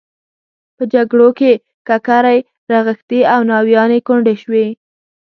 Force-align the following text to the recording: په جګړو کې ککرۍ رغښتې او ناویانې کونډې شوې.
په 0.77 0.83
جګړو 0.93 1.29
کې 1.39 1.51
ککرۍ 1.87 2.39
رغښتې 2.71 3.19
او 3.33 3.39
ناویانې 3.49 3.99
کونډې 4.07 4.35
شوې. 4.43 4.65